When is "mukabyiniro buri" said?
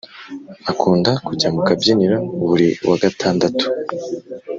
1.53-2.69